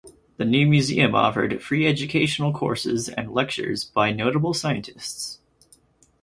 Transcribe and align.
The 0.37 0.45
new 0.45 0.65
museum 0.65 1.13
offered 1.13 1.61
free 1.61 1.85
educational 1.85 2.51
courses 2.51 3.07
and 3.07 3.29
lectures 3.31 3.83
by 3.83 4.11
notable 4.11 4.55
scientists. 4.55 5.37